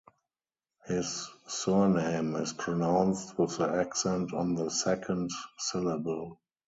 [0.87, 6.39] His surname is pronounced with the accent on the second syllable.